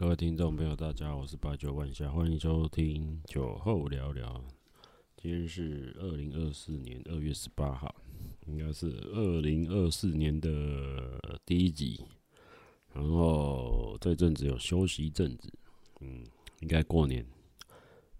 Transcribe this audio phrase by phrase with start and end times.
[0.00, 4.42] 各位听众朋友，大家好，我是八九万夏，欢迎收听酒后聊聊。
[5.14, 7.94] 今天是二零二四年二月十八号，
[8.46, 12.02] 应该是二零二四年的第一集。
[12.94, 15.52] 然后这阵子有休息一阵子，
[16.00, 16.24] 嗯，
[16.60, 17.22] 应该过年，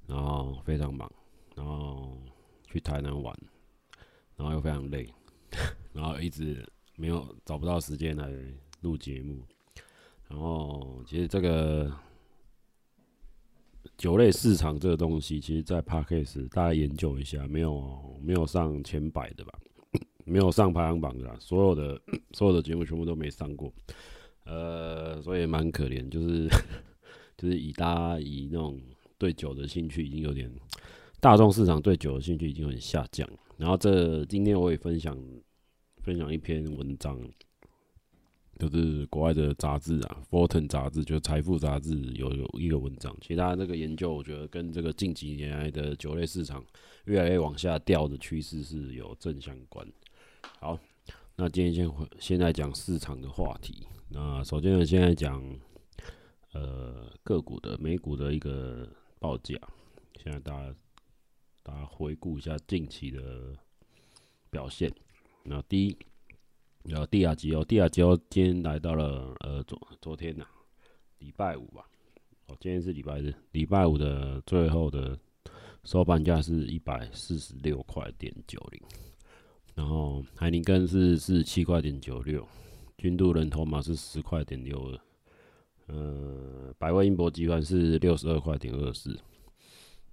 [0.07, 1.11] 然后非常忙，
[1.57, 2.15] 然后
[2.71, 3.35] 去台南玩，
[4.37, 5.11] 然后又非常累，
[5.95, 6.63] 然后一直
[6.97, 8.31] 没有找不到时间来
[8.83, 9.43] 录节目。
[10.31, 11.93] 然后，其实这个
[13.99, 19.59] 酒类市场这个东西，其实，在 Podcast 大家研究一下，没有没有上前百的吧，
[20.25, 22.01] 没有上排行榜的，所有的
[22.33, 23.73] 所有的节目全部都没上过，
[24.45, 26.49] 呃，所以蛮可怜，就是
[27.37, 28.81] 就是以大家以那种
[29.19, 30.49] 对酒的兴趣已经有点，
[31.21, 33.29] 大众市场对酒的兴趣已经有点下降。
[33.57, 35.19] 然后这今天我也分享
[36.05, 37.21] 分享一篇文章。
[38.61, 46.63] 就是国外的杂志啊，Fortune 杂志，就是财富杂志有有一个文章，其他那个研究，我觉得跟这个近几年来的酒类市场
[47.07, 49.91] 越来越往下掉的趋势是有正相关。
[50.59, 50.79] 好，
[51.37, 53.87] 那今天先现在讲市场的话题。
[54.11, 55.43] 那首先呢，现在讲
[56.53, 58.87] 呃个股的美股的一个
[59.19, 59.57] 报价。
[60.23, 60.75] 现在大家
[61.63, 63.57] 大家回顾一下近期的
[64.51, 64.93] 表现。
[65.45, 65.97] 那第一。
[66.85, 70.45] 有帝亚吉欧，帝亚吉哦今天来到了呃昨昨天呐、
[71.19, 71.87] 礼拜五吧，
[72.47, 75.17] 哦今天是礼拜日，礼拜五的最后的
[75.85, 78.81] 收盘价是一百四十六块点九零，
[79.75, 82.47] 然后海宁根是四十七块点九六，
[82.97, 85.01] 君度人头马是十块点六二，
[85.95, 89.17] 呃百威英博集团是六十二块点二四，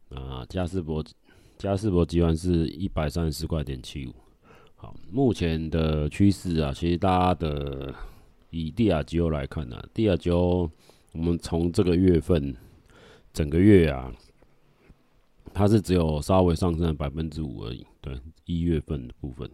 [0.10, 1.04] 啊嘉士伯
[1.58, 4.14] 嘉士伯集团是一百三十四块点七五。
[4.80, 7.92] 好，目前的趋势啊，其实大家的
[8.52, 10.70] 以帝亚吉欧来看呢、啊，帝亚吉欧，
[11.14, 12.56] 我们从这个月份
[13.33, 14.14] 整个月啊，
[15.52, 17.83] 它是只有稍微上升了百分之五而已。
[18.02, 19.49] 对，一月份的部分，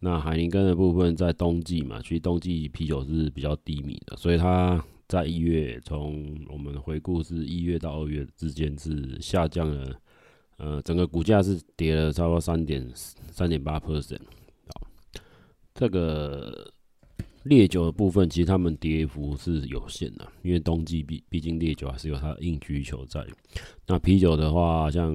[0.00, 10.00] 那海宁根的部分在冬季嘛，其实冬季啤酒是比较低迷的，所以它在一月，从我们回顾是一月到二月之间是下降了，
[10.56, 14.18] 呃，整个股价是跌了超过三点三点八 percent。
[15.78, 16.72] 这个
[17.42, 23.22] 烈酒的部分，其实他们跌幅是有限的，因为冬季毕毕竟烈酒还是有它的硬需求在。
[23.86, 25.14] 那啤酒的话，像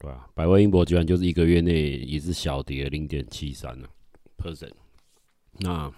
[0.00, 3.86] 对啊，百威英博居然就是一个月内也是小跌零点七三呢
[4.38, 4.72] percent。
[5.58, 5.92] 那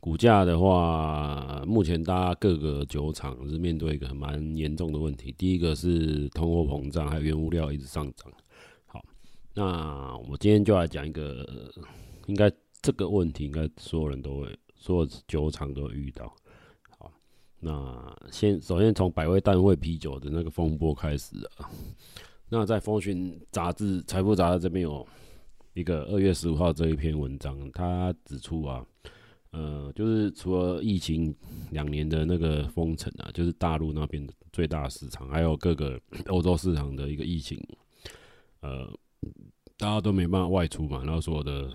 [0.00, 8.30] 股价的话，目前大家各个酒厂是面对一个蛮严重的问题，第一个是通货膨胀，还有原物料一直上涨。
[9.56, 11.72] 那我今天就来讲一个，
[12.26, 12.50] 应该
[12.82, 16.34] 这个问题应该所有人都会，所有酒厂都会遇到。
[16.98, 17.12] 好，
[17.60, 21.70] 那先首先从百威淡味啤酒的那个风波开始啊。
[22.48, 25.06] 那在风讯杂志、财富杂志这边有
[25.72, 28.84] 一个二月十五号这一篇文章，他指出啊，
[29.52, 31.32] 呃，就是除了疫情
[31.70, 37.56] 两年的那个封城啊，就是大陆那边的最大市场，还有各个欧洲市场的一个疫情，
[38.60, 38.92] 呃。
[39.76, 41.68] 大家都没办法外出嘛，然后所有的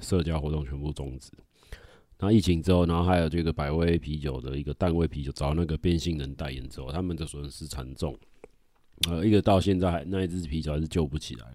[0.00, 1.30] 社交活动全部终止。
[2.18, 8.18] 那疫情之后，然后还有这个百威啤酒的一个淡味啤酒找那个变性人代言之后，他们的损失惨重。
[9.10, 11.46] 呃，一个到现在那一支啤酒还是救不起来。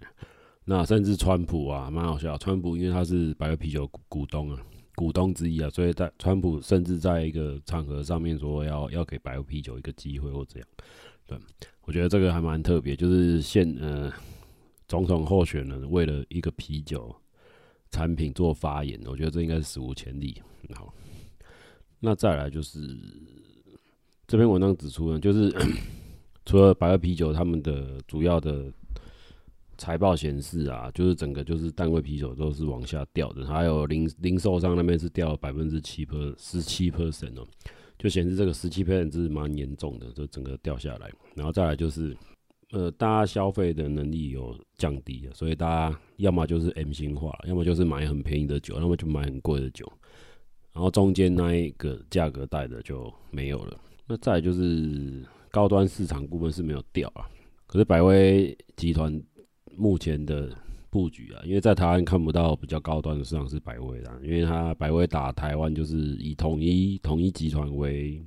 [0.66, 2.38] 那甚至川普啊，蛮好笑。
[2.38, 4.64] 川普因为他是百威啤酒股东啊，
[4.94, 10.68] 股东之一啊，所以在川普甚至在一个场合上面说要要给百威啤酒一个机会或这样。
[11.26, 11.40] 对，
[11.82, 14.14] 我觉得这个还蛮特别，就是现呃。
[14.92, 17.16] 总统候选人为了一个啤酒
[17.92, 20.36] 产品做发言，我觉得这应该是史无前例。
[20.74, 20.94] 好，
[22.02, 23.00] 那再来就是
[24.28, 25.50] 这篇文章指出呢，就是
[26.46, 28.70] 除了百威啤酒他们的主要的
[29.78, 37.48] 财报显示啊，就是整个就是淡味啤酒都是往下掉的，还有零零售商那边是掉了百分之七 per 十七 percent 哦，
[37.98, 41.10] 就显示这个十七 percent 是蛮严重的，就整个掉下来。
[41.34, 42.14] 然后再来就是。
[42.72, 49.86] 呃，大家消费的能力有降低了，所以大家要么就是 M 型化，要么就是买很便宜的酒，要么就买很贵的酒，
[50.72, 53.78] 然后中间那一个价格带的就没有了。
[54.08, 57.28] 那再就是高端市场部分是没有掉啊，
[57.68, 59.22] 可是百威集团
[59.76, 60.50] 目前的
[60.90, 68.24] 布局啊，因为在台湾看不到比较高端的市场是百威的，因为它百威打台湾就是以统一统一集团为。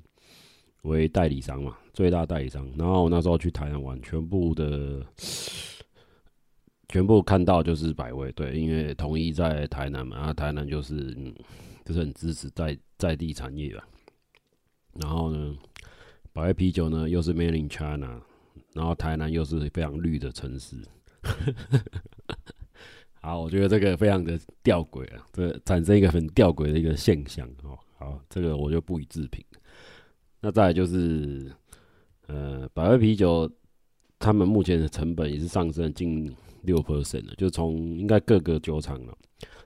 [0.84, 2.66] 为代理商嘛，最大代理商。
[2.78, 5.04] 然后我那时候去台南玩，全部的
[6.88, 11.34] 全部看到就是百威，对，因为统一在台南嘛，啊，台南就是嗯，
[11.84, 13.86] 就是很支持在在地产业吧。
[15.00, 15.56] 然后呢，
[16.32, 18.20] 百威啤酒呢又是 Made in China，
[18.74, 20.76] 然后台南又是非常绿的城市。
[23.20, 27.78] 好，我觉得这个非常的吊诡啊，这产生一个很吊诡的一个现象哦。
[27.96, 29.42] 好，这个我就不予置评。
[30.44, 31.50] 那再来就是，
[32.26, 33.50] 呃，百威啤酒，
[34.18, 36.30] 他们目前的成本也是上升近
[36.64, 39.16] 六 percent 了，就从应该各个酒厂了，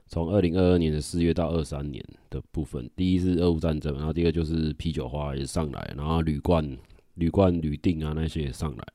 [0.07, 6.77] 从二零二二年的四月到二三年的部分，第一是俄乌战争，然后第二就是啤酒花也上来，然后铝罐、
[7.15, 8.85] 铝罐、铝锭啊那些也上来，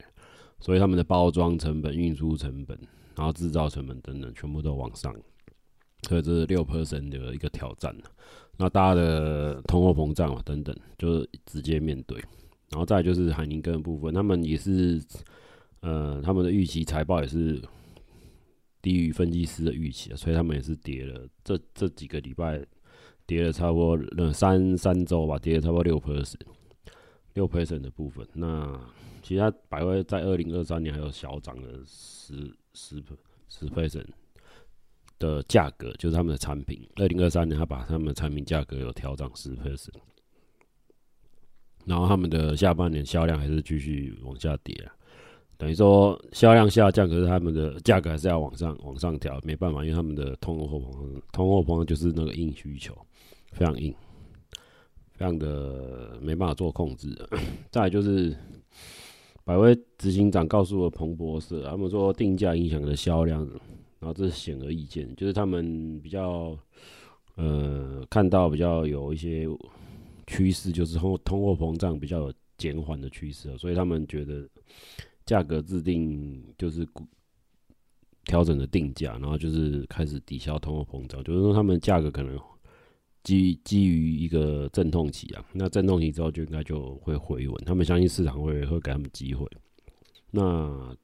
[0.61, 2.79] 所以他们的包装成本、运输成本。
[3.17, 5.15] 然后制造成本等等全部都往上，
[6.09, 7.95] 所以这是六 percent 的一个挑战。
[8.57, 12.19] 那大家的通货膨胀啊等等，就是直接面对。
[12.71, 15.03] 然后再就是海宁根的部分，他们也是，
[15.81, 17.61] 呃，他们的预期财报也是
[18.83, 21.27] 低于分析师的预期，所以他们也是跌了。
[21.43, 22.65] 这这几个礼拜
[23.27, 26.41] 跌了差不多三三周吧，跌了差不多六 percent，
[27.35, 28.27] 六 percent 的部分。
[28.33, 28.81] 那
[29.23, 32.53] 其他百威在二零二三年还有小涨了十。
[32.77, 33.01] 十
[33.49, 34.05] 十 percent
[35.27, 36.87] 的价格，就是他们的产品。
[36.97, 39.89] 二零二三年，他把他们的产品价格有调涨十 percent，
[41.85, 44.93] 然后他们的下半年销量还是继续往下跌啊，
[45.57, 52.95] 等于说销量下降，可是他们的价格还是要往上往上调，没办法，因为他们的通货膨胀，通货膨胀就是那个硬需求，
[53.53, 53.95] 非常硬，
[55.13, 57.17] 非常的没办法做控制。
[57.73, 58.37] 再就是。
[59.47, 63.47] 百威执行长告诉了彭博社，他们说定价影响的销量，
[64.05, 66.55] 然后这是显而易见，就是他们比较
[67.37, 69.47] 呃看到比较有一些
[70.27, 74.47] 趋势，就是通通货膨胀比较有减缓的趋势，所以他们觉得
[75.25, 76.87] 价格制定就是
[78.27, 82.39] 调整的定价，然后就是开始抵消通货膨胀，就是说他们价格可能。
[83.25, 89.49] 基基于一个阵痛期啊，那阵痛期之后就应该就会回稳，他们相信市场会会给他们机会。
[90.31, 90.95] 那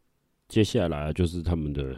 [0.46, 1.96] 接下来就是他们的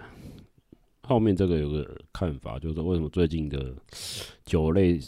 [1.02, 3.74] 后面这个有个看法，就是说为什么最近的
[4.44, 5.00] 酒类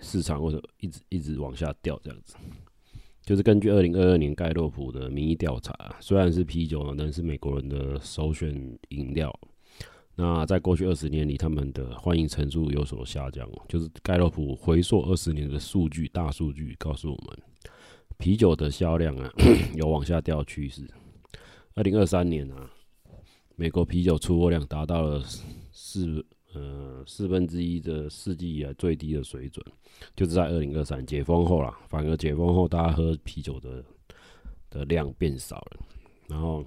[0.00, 2.34] 市场为什么一直一直往下掉这样子，
[3.24, 8.52] 就是根据二零二二年盖洛普的民意调查，虽然是啤酒，但是美国人的首选
[8.88, 9.32] 饮料。
[10.14, 13.48] 那在过去二十年里，他们的欢迎程度有所下降。
[13.66, 17.38] 就是盖洛普回溯二十年的数据，大数据告诉我们，
[18.18, 19.32] 啤酒的销量啊
[19.74, 20.86] 有往下掉趋势。
[21.74, 22.70] 二零二三年啊，
[23.56, 25.22] 美国啤酒出货量达到了
[25.72, 29.64] 四呃四分之一的世纪以来最低的水准，
[30.16, 33.84] 就是在二零二三解封后啦，反而解封后大家喝啤酒的
[34.70, 35.80] 的量变少了，
[36.28, 36.64] 然后。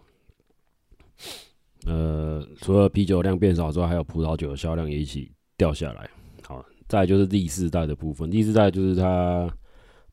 [1.85, 6.09] 呃，除了啤酒量变少之外，还有葡萄酒的销量也一起掉下来。
[6.41, 8.29] 好，再就是第四代的部分。
[8.31, 9.47] 第四代就是它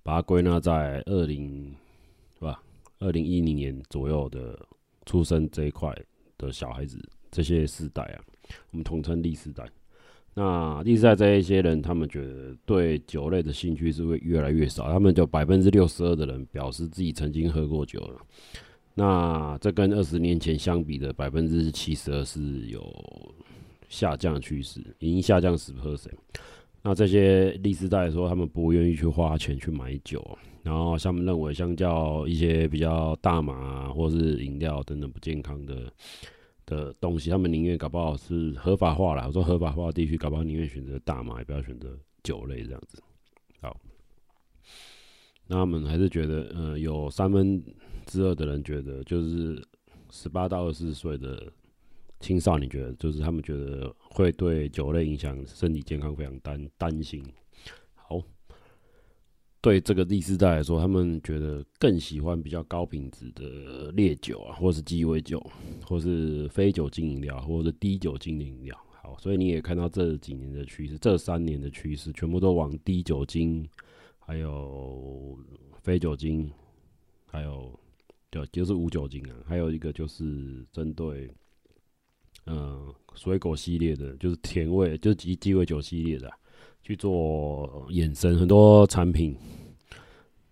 [0.02, 1.74] 把它归纳在二零
[2.34, 2.62] 是吧？
[2.98, 4.58] 二零一零年左右的
[5.06, 5.90] 出生这一块
[6.46, 6.98] 的小孩子，
[7.30, 8.20] 这些世代啊，
[8.70, 9.64] 我们统称第四代。
[10.34, 14.90] 那第四代这一些人，他们觉得对酒类的兴趣是会越来越少。
[14.90, 18.20] 他们就百分之六十二的人表示自己曾经喝过酒了。
[18.94, 22.82] 那这跟二十年前相比的百分之七十二是有
[23.88, 26.12] 下降趋势，已经下降十 percent。
[26.82, 30.20] 那这些历世代说，他们不愿意去花钱去买酒，
[30.62, 35.92] 然后他们认为，相较一些比较大麻啊，或是饮料等等不健康的
[36.66, 39.26] 的东西，他们宁愿搞不好是合法化了。
[39.26, 43.00] 我说合法化的地区，搞不好宁愿选择大麻，也不要选择酒类这样子。
[43.60, 43.80] 好，
[45.46, 47.62] 那他们还是觉得，呃，有三分。
[48.04, 49.62] 之二的人觉得，就是
[50.10, 51.46] 十八到二十四岁的
[52.22, 57.22] 青少年觉得，就是他们觉得会对酒类影响身体健康非常担担心。
[57.94, 58.22] 好，
[59.60, 65.44] 对这个第四代来说，他们觉得更喜欢比较高品质的烈酒啊，或是鸡尾酒，
[65.84, 68.78] 或是非酒精饮料，或者低酒精饮料。
[69.02, 73.68] 好，所以你也看到这几年的趋势，这三年的趋势全部都往低酒精，
[74.20, 75.36] 还有
[75.82, 76.48] 非酒精，
[77.26, 77.76] 还有。
[78.30, 81.30] 对，就是无酒精啊，还有一个就是针对，
[82.46, 86.30] 嗯、水果系列的，就是甜味，就是鸡鸡尾酒系列的，
[86.82, 89.36] 去做衍生很多产品。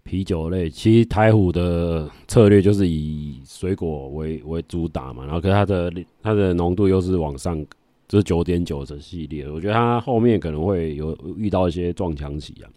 [0.02, 5.92] 啤酒类，其实台虎的策略就是以水果为为主打嘛，然后可它的
[6.22, 7.64] 它的浓度又是往上，
[8.08, 12.70] 就是九点九的系列，我觉得它后面可能会有遇到一些撞墙期啊，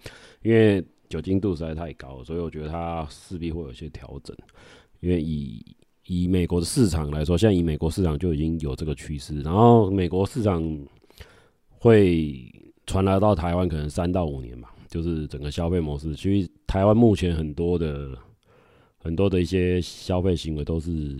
[0.43, 4.35] 因为酒精度实在太高，所以我觉得它势必会有些调整。
[4.99, 5.65] 因为以
[6.07, 10.61] 以美国的市场来说，现在以美国市场就已经有这个趋势，然后美国市场
[11.69, 12.51] 会
[12.85, 16.15] 传来到台湾，可能三到五年嘛，就是整个消费模式。
[16.15, 18.17] 其实台湾目前很多的
[18.97, 21.17] 很多的一些消费行为都是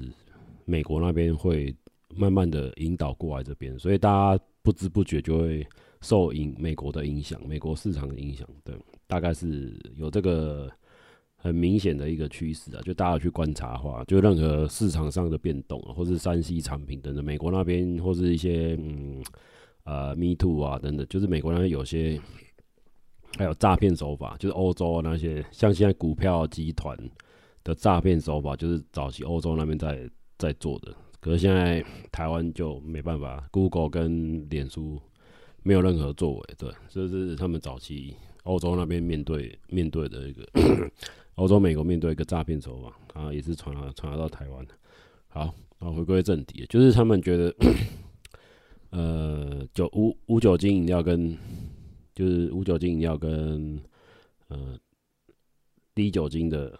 [0.66, 1.74] 美国那边会
[2.16, 5.66] 慢慢的引导过来这边，所以大家不知不觉就会
[6.02, 8.76] 受影美国的影响，美国市场的影响，对，
[9.08, 10.70] 大概是有这个
[11.44, 19.22] 很明显的一个趋势啊，就大家去观察的话，就任何市场上的变动啊，或是三 C 产品等等，美国那边或是一些嗯
[19.84, 22.18] 呃 Me Too 啊等等，就是美国那边有些
[23.38, 26.98] 还有诈骗手法，就是欧洲那些像现在股票集团
[27.62, 30.96] 的诈骗手法，就是早期欧洲那边在在做的。
[31.20, 34.98] 可是现在台湾就没办法，Google 跟脸书
[35.62, 40.48] 没有任何作为，对，这是他们早期欧洲那边面对面对的一个
[41.36, 44.66] 欧洲美国面对一个诈骗手法，啊也是传传到台湾。
[45.28, 47.56] 好，然后回归正题，就是他们觉得，
[48.92, 51.38] 呃，酒无无酒精饮料跟
[52.14, 53.80] 就是无酒精饮料跟
[54.48, 54.78] 呃
[55.96, 56.80] 低酒精的。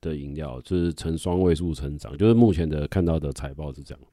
[0.00, 4.04] 的饮料就是呈双位数成长，就是目前的看到的财报是这样。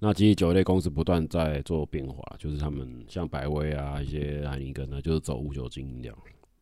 [0.00, 6.12] 那其实酒类公司不断在做变化，就是他们像百威啊，一些海尼根呢，就是走无酒精饮料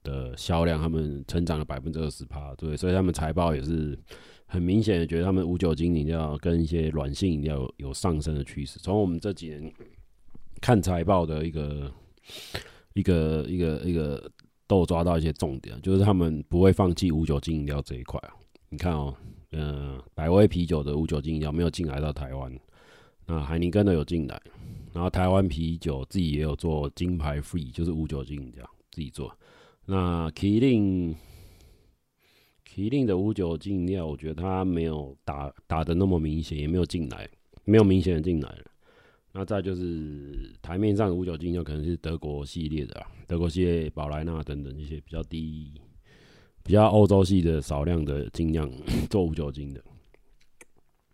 [0.08, 3.98] 的销量，他们成长了百分之二十趴，对，所以他们财报也是
[4.46, 8.78] 很明显的觉得他们无酒精饮料跟一些软性饮料有，上升的趋势。
[8.78, 9.70] 从我们这几年
[10.60, 11.92] 看财报的一个
[12.94, 14.30] 一个一个一个
[14.66, 18.20] 都抓到一些重点，就是他们不会放弃无酒精饮料这一块。
[18.70, 19.14] 你看哦，
[19.50, 22.52] 呃，百威啤酒的无酒精饮料没有进来到台湾，
[23.26, 24.40] 那海尼根的有进来，
[24.92, 29.30] 然后台湾啤酒自己也有做金牌 free，就是无酒精饮料自己做。
[29.90, 31.16] 那麒麟，
[32.66, 37.26] 麒麟的无酒精饮料，我觉得它没有打打的那么明显，也没有进来，
[37.64, 38.64] 没有明显的进来了。
[39.32, 45.72] 那再就是台面上的无酒精饮料，可能是德国系列的，德国系列宝莱纳等等一些比较低。
[46.62, 48.70] 比较欧洲系的少量的精酿
[49.08, 49.82] 做无酒精的，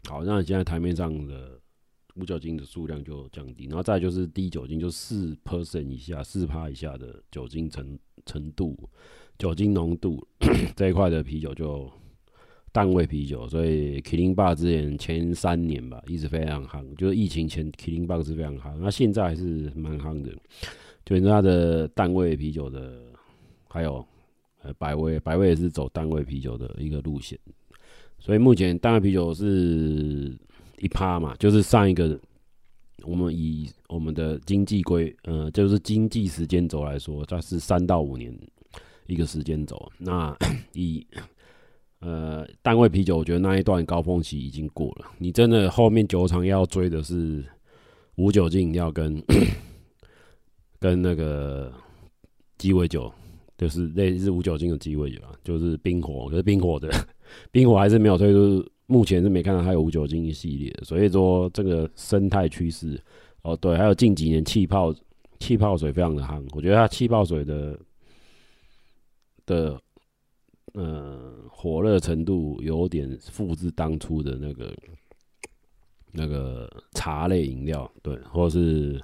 [0.08, 1.60] 好，那现在台面上的
[2.14, 8.76] 无酒精的数量就降低，然后再就是低酒精，就四 percent 以下，四趴以下的酒精程程度、
[9.38, 10.26] 酒精浓度
[10.76, 11.90] 这一块的啤酒就
[12.72, 20.30] 淡味啤酒，所以麒麟霸之前前三年吧一直非常夯，就是疫情前麒麟霸是非常夯，那现在还是蛮夯的，
[21.04, 23.02] 就是它的淡味啤酒的
[23.68, 24.04] 还有。
[24.66, 27.38] 呃，百威，百威也是走淡味啤酒的一个路线，
[28.18, 30.34] 所以目前淡味啤酒是
[30.78, 32.18] 一趴嘛，就是上一个
[33.02, 38.36] 我们以我们的经济规，呃，就是经济时间轴来说，它是三到五年
[39.06, 39.90] 一个时间轴。
[39.98, 40.36] 那
[40.72, 41.06] 以
[42.00, 47.44] 呃单味啤酒，我觉得那一段高峰期已经过了，你真的后面酒厂要追的是
[48.16, 49.22] 无酒精饮料跟
[50.80, 51.72] 跟那个
[52.58, 53.12] 鸡尾酒。
[53.56, 56.90] 就是类似无酒精的鸡尾酒啊，就是冰火，可是冰火的
[57.52, 63.00] 冰火还是没有推出，目前是没看到它有无酒精一系列，所以说这个生态趋势
[63.42, 64.94] 哦，对，还有近几年气泡
[65.38, 67.78] 气泡水非常的夯，我觉得它气泡水的
[69.46, 69.80] 的
[70.72, 74.74] 呃火热程度有点复制当初的那个
[76.12, 79.02] 那个茶类饮料，对，或是。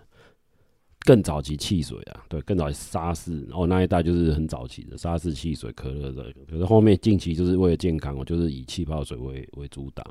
[1.07, 6.31] 更早期汽水啊，对，更早期沙士，然后那一代就是很早期的沙士汽水、可乐的。
[6.47, 10.05] 可是后面近期就是为了健康，我就是以气泡水为为主打。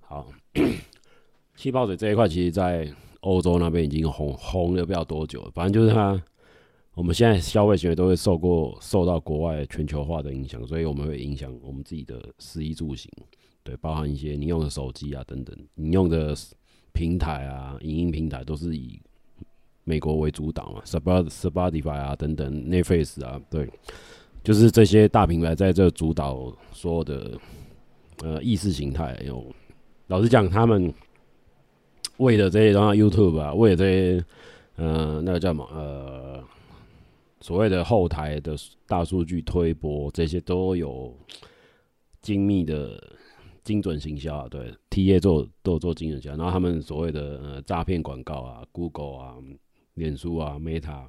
[0.00, 0.26] 好，
[1.54, 5.50] 气泡水这一块，其实在欧洲那边已经红红了不知道多久了。
[5.54, 6.20] 反正就是它，
[6.94, 13.08] 我们现在消费行为都会受过受到国外全球化的影响，所以我们会影响我们自己的食衣住行，
[13.62, 16.34] 对，包含一些你用的手机啊等等，你用的
[16.92, 19.00] 平台啊，影音平台都是以。
[19.88, 23.70] 美国为主导嘛，Spotify 啊等等，Netflix 啊，对，
[24.42, 27.38] 就是这些大品牌在这主导所有的
[28.24, 29.16] 呃意识形态。
[29.24, 29.46] 有
[30.08, 30.92] 老实讲，他们
[32.16, 34.24] 为了这些，然后 YouTube 啊，为了这些，
[34.74, 36.42] 呃，那个叫什么呃，
[37.40, 38.56] 所谓的后台的
[38.88, 41.16] 大数据推播，这些都有
[42.22, 43.00] 精密的
[43.62, 49.36] 精准行销啊，对，TA 做都有做精准行销，然后他们所谓的呃诈骗广告啊，Google 啊。
[49.96, 51.02] 脸书啊，Meta，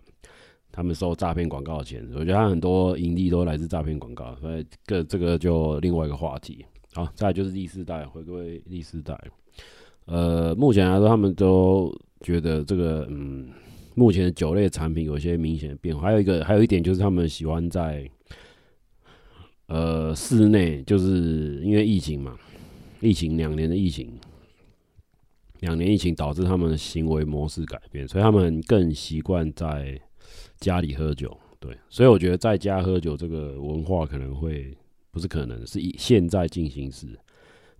[0.72, 6.66] 他们收诈骗广告的钱，我觉得他很多盈利都来自诈骗广告，所以这这个就另外一个话题。
[6.94, 9.16] 好，再就是第四代，回归第四代。
[10.06, 13.50] 呃，目前来说，他们都觉得这个，嗯，
[13.94, 16.02] 目前酒类产品有些明显的变化。
[16.04, 18.10] 还有一个，还有一点就是他们喜欢在，
[19.68, 22.38] 呃，室内，就是因为疫情嘛，
[23.02, 24.18] 疫情两年的疫情。
[25.60, 30.00] 两年疫情导致他们的行为模式改变，所以他们更习惯在
[30.60, 31.36] 家里喝酒。
[31.60, 34.72] 对，所以我觉得在家喝酒这个文化可能会
[35.10, 37.08] 不是可能是以现在进行时，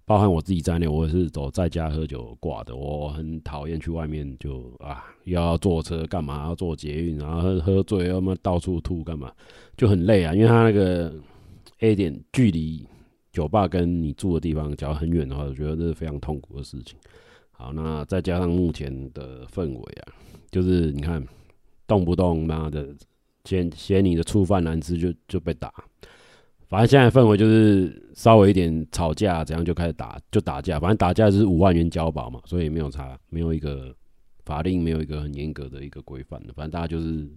[0.04, 2.76] 包含我自己在内，我也是走在家喝酒挂的。
[2.76, 9.32] 我很讨厌去外面就啊，又要坐车干嘛，要坐捷运，然后喝喝醉，要么到处吐干嘛，
[9.78, 10.34] 就很累啊。
[10.34, 11.14] 因为他那个
[11.82, 12.84] A 点距离
[13.32, 16.98] 酒吧跟你住的地方假如很远的话，我觉得这是非常痛苦的事情。
[17.58, 20.14] 好，那再加上目前的氛围啊，
[20.52, 21.22] 就是你看，
[21.88, 22.88] 动不动妈的
[23.46, 25.74] 嫌嫌你的醋饭难吃就就被打，
[26.70, 33.92] 反正现在氛围就是稍微一点吵架，怎样就开始打，就打架，反正打架就是五万元交保嘛，所以没有差，没有一个
[34.46, 37.28] 法令，没有一个很严格的一个规范的，反正大家就是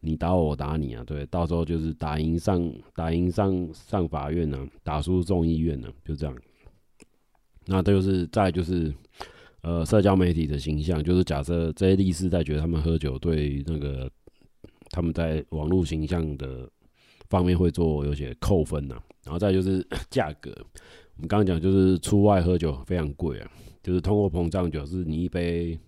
[0.00, 6.36] 你打我，我打你啊，对，到时候就是打赢上打赢上上法院呢、打输众议院呢、就这样。
[7.66, 8.92] 那这就是再就是，
[9.62, 14.10] 呃，社交媒体的形象，就是假设这些律师在觉得他们喝酒对那个
[14.90, 16.68] 他们在网络形象的
[17.30, 20.50] 方面会做有些扣分呐、然后再就是 价格，
[21.16, 23.50] 我们刚刚讲就是出外喝酒非常贵啊，
[23.82, 25.78] 就是通货膨胀酒，是你一杯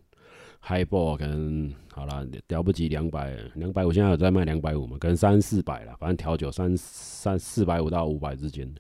[0.65, 8.73] Highball 可能好了了不起两百两百五，现在有在卖两百五嘛，可能三四百了，反正调酒三三四百五到五百之间。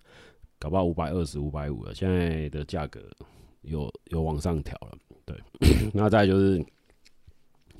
[0.64, 2.99] 搞不好五百二十、五百五了，现在的价格
[3.61, 4.97] 有有往上调了。
[5.26, 5.38] 对，
[5.92, 6.64] 那再就是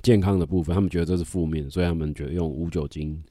[0.03, 3.25] 健康的部分，他们觉得这是负面，所以他们觉得用无酒精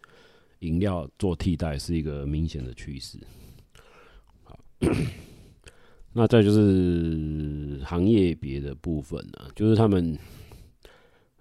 [0.61, 3.19] 饮料做替代是一个明显的趋势。
[4.43, 4.59] 好，
[6.13, 10.17] 那再就是行业别的部分呢，就是他们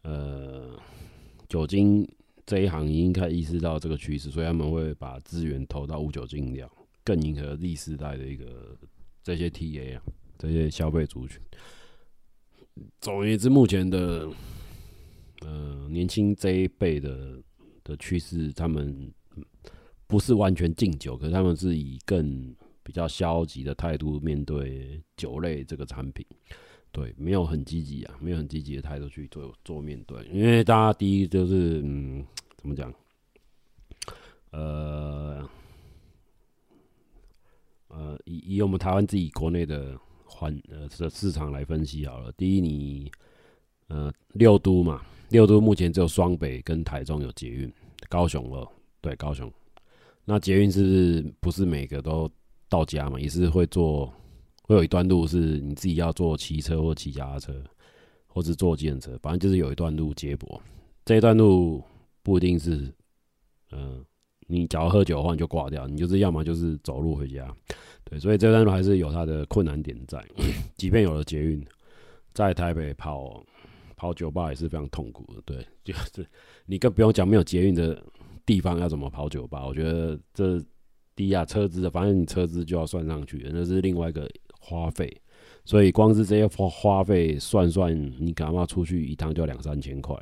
[0.03, 0.79] 呃
[1.49, 2.07] 酒精
[2.45, 6.71] 这一行已经开始意识到这个趋势，所以他们会把资源投到无酒精饮料。
[7.05, 8.79] 更迎合 Z 世代的一个
[9.23, 10.03] 这些 TA 啊，
[10.39, 11.41] 这些消费族群。
[13.01, 14.29] 总而言之，目前的
[15.41, 17.43] 呃年轻这一辈的
[17.85, 19.13] 的趋势，他们
[20.07, 26.25] 不是完全禁酒，可是他们是以更比较消极的态度面对酒类这个产品。
[26.91, 32.25] 对，没有很积极啊，没有很积极的态度去做做面对，因为大家第一就是嗯，
[32.57, 32.95] 怎么讲？
[34.51, 35.49] 呃。
[37.95, 42.33] 呃，以以我们台湾自己国内的环呃的市场来分析好了。
[42.33, 43.13] 第一，你
[43.89, 47.71] 呃六都嘛，六都目前只有双北跟台中有捷运，
[48.09, 48.67] 高雄了，
[49.03, 49.53] 对高雄。
[50.25, 52.31] 那捷运是不是每个都
[52.69, 53.21] 到家嘛？
[53.21, 54.07] 也是会坐，
[54.63, 57.63] 会有一段路是你自己要坐骑车或骑脚踏车，
[58.27, 60.63] 或是坐计程车，反正就是有一段路接驳。
[61.05, 61.83] 这一段路
[62.23, 62.91] 不一定是，
[63.73, 64.03] 嗯、
[64.49, 67.55] 你假如喝酒的话，你就挂掉，你就是要么就是走路回家，
[68.05, 70.23] 对，所以这段路还是有它的困难点在。
[70.77, 71.65] 即便有了捷运，
[72.35, 73.43] 在台北跑
[73.97, 76.27] 跑酒吧也是非常痛苦的，对，就是
[76.67, 78.03] 你更不用讲没有捷运的
[78.45, 79.65] 地方要怎么跑酒吧。
[79.67, 80.63] 我觉得这
[81.17, 84.29] 低压车资的，反正你车资就要算上去，那是另外一个
[84.61, 85.11] 花费。
[85.65, 90.17] 所以光是这些花花费算算，你干嘛出去一趟就要两三千块。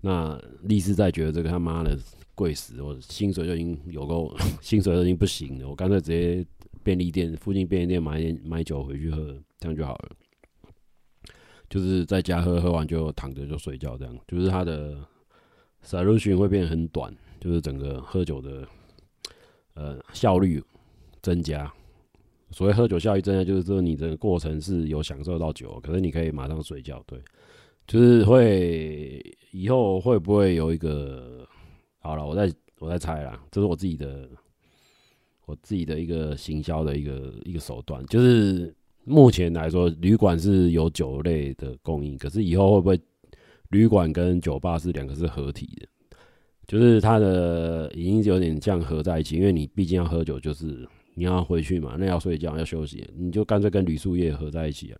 [0.00, 1.96] 那力士在觉得这个他妈的。
[2.42, 2.82] 贵死！
[2.82, 5.68] 我薪水就已经有够， 薪水都已经不行了。
[5.68, 6.44] 我干脆直接
[6.82, 10.10] 便利店附近便利店买点买酒回去喝，这样就好了。
[11.70, 14.96] 就是在家喝，喝完就躺着就睡觉，这样就是它的
[15.86, 18.66] solution 会变得很短，就是整个喝酒的
[19.74, 20.60] 呃效率
[21.22, 21.72] 增加。
[22.50, 27.00] 所谓喝酒效率增加，就是说你的过程是有享受到酒，可是你可以马上睡觉。
[27.06, 27.20] 对，
[27.86, 31.31] 就是会以后会不会有一个？
[32.02, 34.28] 好了，我在我在猜啦，这是我自己的，
[35.46, 43.00] 我自己的一个行销的一个一个手段，就是目前来说，旅馆是有酒类的供应，可是以后会不会
[43.70, 45.86] 旅馆跟酒吧是两个是合体的？
[46.66, 54.98] 就是它的已经有点像合在一起，因为你毕竟要喝酒，就是你要回去嘛，那要睡觉要休息，你就干脆跟旅宿业合在一起啊。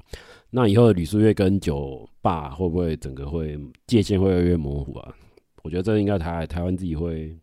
[0.50, 5.14] 那以后的旅宿业跟酒吧会不会整个会界限会越来越模糊啊？
[5.62, 7.38] 我觉得这应该台台湾自己会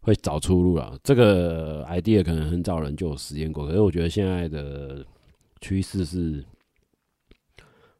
[0.00, 0.98] 会找出路了。
[1.04, 5.04] 这个 idea 可能很早人就有实验过，可是我觉得现在的
[5.60, 6.42] 趋势是，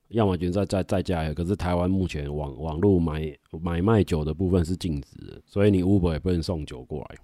[0.08, 7.16] 要么就在在在家，可是台湾目前网网络买买卖酒的部分是禁止的，所以你 Uber 也不能送酒过来，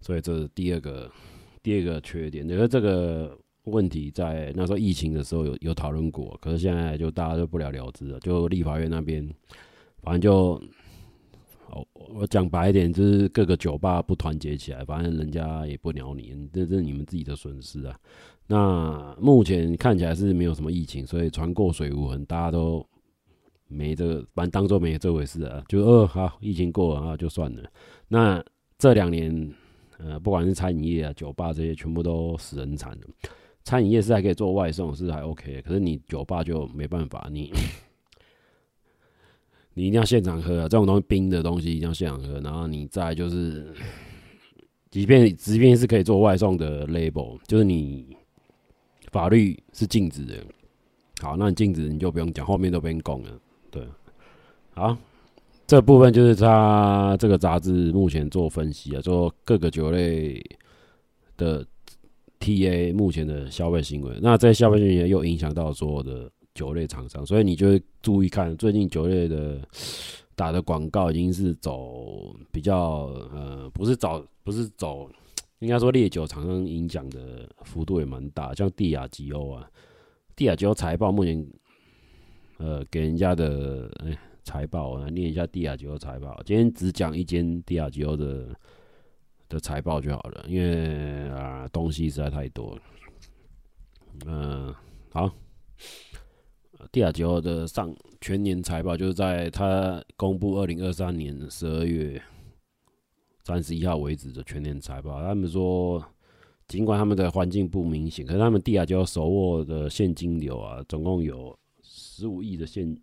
[0.00, 1.10] 所以这是第二个
[1.62, 2.48] 第二个缺点。
[2.48, 9.28] 觉得这个问题在那时候疫情的时候有有讨论过，可是现在就大家就不了了之了，就立法院那边
[10.00, 10.58] 反正就。
[11.92, 17.98] 我讲白一点，就是各个酒吧不团结起来，反正人家也不鸟你，这是你们自己的损失啊。
[18.46, 22.86] 那目前看起来是没有什么疫情，所以船过水无痕，大家都
[23.68, 25.64] 没这个，反正当做没这回事啊。
[25.68, 27.62] 就呃，好，疫情过了啊，就算了。
[28.08, 28.44] 那
[28.78, 29.54] 这两年，
[29.98, 33.06] 呃，不管是餐饮业啊、酒吧这些，全部都死人惨了。
[33.64, 37.52] 餐饮业是还可以做外送，是还 OK，可是你酒吧就没办法，你
[39.74, 42.40] 你一定要现场喝啊，这种东西冰的东西一定要现场喝。
[42.40, 43.72] 然后你再就是，
[44.90, 48.16] 即便即便是可以做外送的 label，就是你
[49.10, 50.34] 法律是禁止的。
[51.20, 53.30] 好，那你禁止你就不用讲，后面都不用讲了。
[53.70, 53.86] 对，
[54.74, 54.96] 好，
[55.66, 60.44] 这部分就是他这个杂志目前做分析啊，做各个酒类
[61.36, 61.64] 的
[62.40, 64.18] TA 目前的消费行为。
[64.20, 69.60] 那这些消费行为又影响到所有的酒类厂商，所以你就会注意看，最近酒类的
[70.34, 75.10] 打的广告已经是走比较呃，不是走，不是走，
[75.60, 79.70] 应该说烈酒厂商影响的幅度也蛮大，像帝亚吉欧啊。
[80.34, 81.46] 帝亚吉欧财报目前，
[82.56, 86.42] 呃，给人家的哎财报，我来念一下帝亚吉欧财报。
[86.44, 88.48] 今天只讲一间帝亚吉欧的
[89.48, 92.82] 的财报就好了，因为啊东西实在太多了。
[94.26, 94.74] 嗯、
[95.12, 95.30] 好，
[96.90, 102.20] 蒂亚吉欧的上全年财报就是在他公布二零二三年十二月
[103.44, 106.04] 三十一号为止的全年财报，他们说。
[106.68, 112.96] 尽管他们的环境不明显，可是他们蒂亚吉欧手握的现金流啊，总共有十五亿的现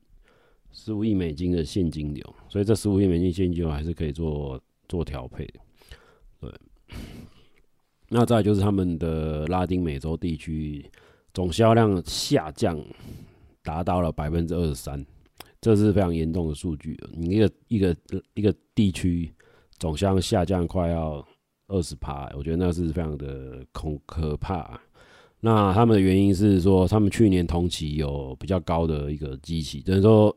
[0.72, 5.48] 十五亿美金的现金流，所以这十五亿美金现金流还是可以做做调配。
[6.40, 6.52] 对，
[8.08, 10.84] 那再就是他们的拉丁美洲地区
[11.32, 12.76] 总销量下降
[13.70, 15.06] 达到了百分之二十三，
[15.62, 17.00] 这是非常严重的数据。
[17.14, 17.96] 你一个一个
[18.34, 19.32] 一个地区
[19.78, 21.26] 总销量下降快要。
[21.72, 24.82] 二十趴，我觉得那是非常的恐可怕。
[25.40, 30.36] 那他们的原因是说，他们去年同期有比较高的一个基期，就是说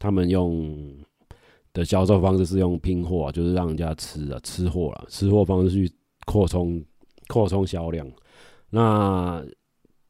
[0.00, 0.98] 他们用
[1.72, 6.84] 的销售方式是用拼货，就是让人家吃啊吃货啦，吃货方式去扩充
[7.28, 8.04] 扩充销量。
[8.68, 9.46] 那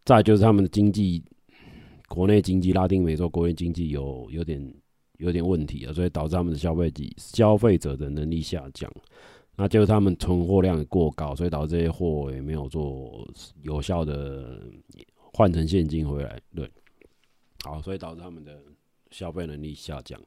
[0.07, 1.23] 再就是他们的经济，
[2.09, 4.75] 国内经济，拉丁美洲国内经济有有点
[5.19, 8.91] 有点问题啊，所以导致他们的消费级消费者的能力下降。
[9.59, 13.27] 那就是他们存货量过高，所以导致这些货也没有做
[13.63, 14.61] 有效的
[15.17, 16.39] 换成现金回来。
[16.55, 16.71] 对，
[17.65, 18.61] 好，所以导致他们的
[19.11, 20.21] 消费能力下降。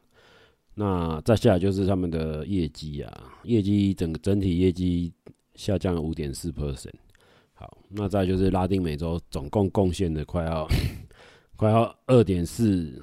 [0.74, 5.14] 那再下来就是他们的业绩啊，业绩整个整体业绩
[5.54, 6.90] 下降了五点四 percent。
[7.54, 10.68] 好，那再就是拉丁美洲总共贡献的快要
[11.60, 13.00] 快要二点四。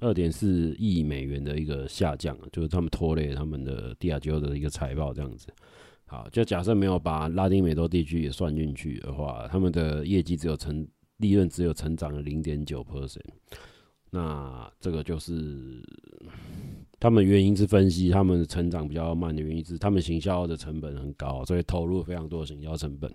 [0.00, 5.46] 二点四亿美元的一个下降，就是他们拖累他们的帝亚吉欧的一个财报这样子。
[6.04, 13.18] 好，就假设没有把拉丁美洲地区也算进去的话，他们的业绩只有成利润只有成长了零点九 percent。
[14.10, 15.82] 那这个就是
[17.00, 23.10] 他们原因是分析他们成长比较慢的原因是他们行销的成本很高，所以投入非常多的行销成本。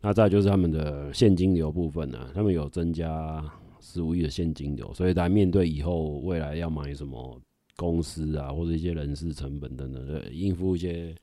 [0.00, 3.40] 那再就是他们的现金流部分呢、他们有增加。
[3.86, 7.38] 十五亿的现金流，所以来面对以后未来要买什么
[7.76, 11.14] 公司啊，或者一些人事成本等等，对，应付一些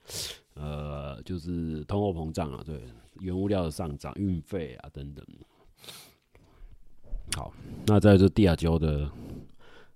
[0.54, 2.80] 呃，就是通货膨胀啊，对，
[3.20, 5.26] 原物料的上涨、运费啊等等。
[7.36, 7.52] 好，
[7.88, 9.10] 那在这第二周的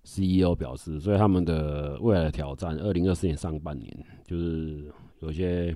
[0.04, 5.76] CEO 表示，所以他们的未来的挑战，二零二四年上半年就是有些。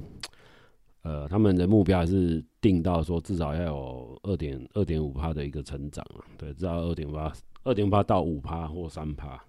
[1.01, 7.33] 呃，他们的目标还是定到说至少要有二点二点五趴的一个成长啊，对，至少二点八
[7.63, 9.41] 二点八到五趴或三趴，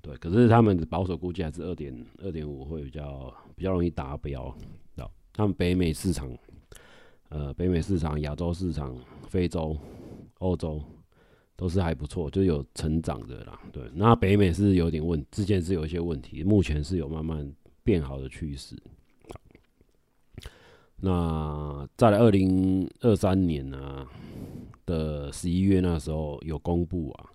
[0.00, 0.16] 对。
[0.18, 4.54] 可是他们的保守估计还是二点二点五会比较比较容易达标
[4.94, 5.10] 到。
[5.32, 6.30] 他们北美市场，
[7.28, 8.96] 呃，北美市场、亚洲市场、
[9.28, 9.76] 非洲、
[10.38, 10.80] 欧洲
[11.56, 13.60] 都是还不错，就有成长的啦。
[13.72, 17.52] 对，那北美是有点问，之前是有一些问题，目前是有慢慢
[17.82, 18.80] 变好的趋势。
[21.00, 24.06] 那在二零二三年呢、
[24.86, 27.26] 的十一月那时候有公布啊，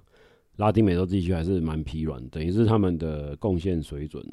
[0.58, 4.24] 拉丁美洲地区还是蛮疲软，等于是他们的贡献水准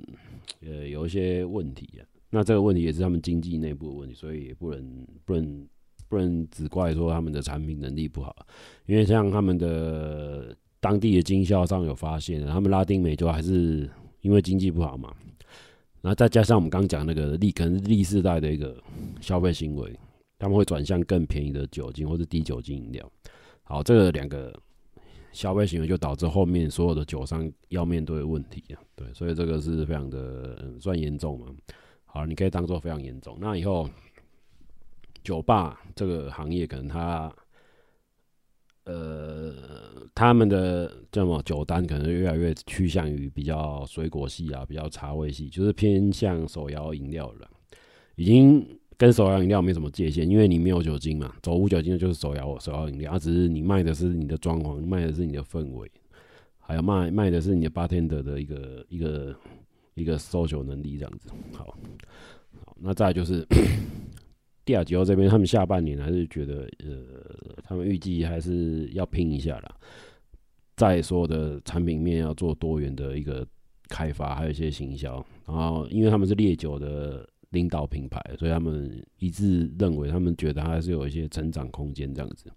[0.62, 2.06] 呃有一些问题啊。
[2.30, 5.68] 那这个问题也是他们经济内部的问题，所以也不能不能
[6.08, 8.34] 不能只怪说他们的产品能力不好，
[8.86, 13.88] 因为像他们的当地的经销商有发现，他们拉丁美洲还是
[14.22, 15.14] 因为经济不好嘛。
[16.06, 18.80] 然后再加上我们刚讲那个历，可能是历世代的一个
[19.20, 19.92] 消费行为，
[20.38, 23.10] 他们会转向更便宜的酒精或者低酒精饮料。
[23.64, 24.56] 好，这个两个
[25.32, 28.78] 消费行为就导致后面所有的酒商要面对的问题啊。
[28.94, 31.46] 对，所以这个是非常的、嗯、算严重嘛。
[32.04, 33.36] 好，你可以当做非常严重。
[33.40, 33.90] 那以后
[35.24, 37.34] 酒吧这个行业可能它。
[38.86, 39.52] 呃，
[40.14, 47.50] 他们的叫什么酒单可能越来越趋向于比较水果系啊，比较茶味系，就是偏向手摇饮料了。
[48.14, 48.64] 已经
[48.96, 55.90] 跟手摇饮料没什么界限，因为你没有酒精嘛，走无酒精的就是手摇手摇饮料，只是你卖的是你的装潢，卖的是你的氛围，
[56.60, 59.36] 还有卖卖的是你的 bartender 的一个一个
[59.94, 61.28] 一个收酒能力这样子。
[61.52, 61.76] 好，
[62.64, 63.44] 好，那再就是。
[64.66, 69.76] 帝亚吉欧这边，他们下半年还是觉得，呃，他们预计还是要拼一下啦，
[70.76, 73.46] 在所有的产品面要做多元的一个
[73.88, 75.24] 开发，还有一些行销。
[75.46, 82.50] 然后，因为他们是烈酒的领导品牌，所以他们一致认为，他们觉得还是有一些成长空间这样子。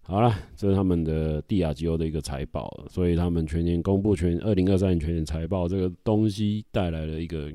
[0.00, 7.52] 好了，这是他们的帝亚吉欧的一个财报，所以他们全年公布全二零二三年全年财报这个东西带来了一个，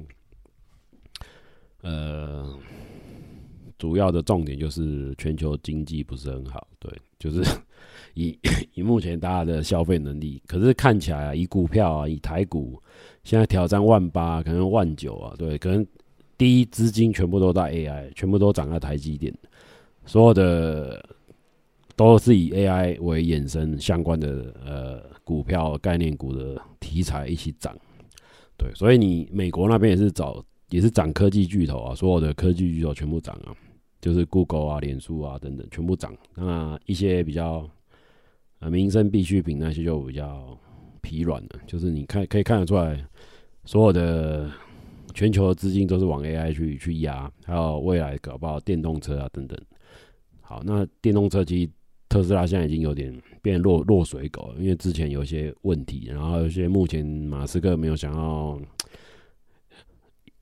[1.81, 2.57] 呃。
[3.77, 7.43] 主要的重点就是全球经济不是很好，对，就是
[8.15, 8.37] 以
[8.73, 12.81] 以目前大家的消费能力，可是看起来啊，以股票啊，以台股
[13.23, 15.85] 现在挑战万八，可能万九啊，对，可能
[16.37, 19.31] 第一资金全部都在 AI，全部都涨在台积电，
[20.05, 21.03] 所有的
[21.95, 27.77] 都是以 AI 为衍生相关的呃股票概念股的题材一起涨，
[28.57, 33.53] 对，所以你美国那边也是找也是涨科技巨头啊，所有的科技巨头全部涨啊。
[33.99, 36.15] 就是 Google 啊、脸书啊等等，全部涨。
[36.35, 37.69] 那一些比较
[38.59, 40.57] 呃民生必需品那些就比较
[41.01, 41.49] 疲软了。
[41.65, 43.03] 就是你看可以看得出来，
[43.65, 44.49] 所有的
[45.13, 49.59] 全球的资金都是往 AI 去去压，还有未来搞不好电动车啊等等。
[50.41, 51.71] 好，那电动车其实
[52.07, 58.59] 特斯拉现在已经有点变落落水狗，因为之前有一些问题，然后有些目前马斯克没有想要。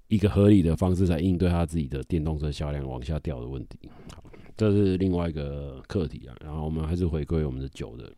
[0.08, 4.24] 一个合理的方式来应对他自己的电动车销量往下掉的问题，好，
[4.56, 6.36] 这是另外一个课题啊。
[6.44, 8.12] 然后我们还是回归我们的酒的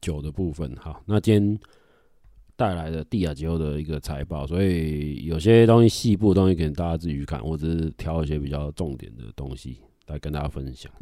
[0.00, 0.74] 酒的部分。
[0.76, 1.58] 好，那今天
[2.56, 10.92] 带来的蒂亚吉欧的一个财报，所以有些东西细部的东西给大家自己去看，我只是挑一些比较重点的东西来跟大家分享。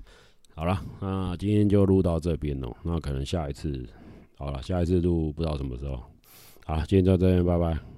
[0.54, 2.72] 好了，那今天就录到这边哦。
[2.84, 3.84] 那可能下一次，
[4.36, 6.00] 好了，下一次录不知道什么时候。
[6.64, 7.92] 好，今天就这边，拜拜。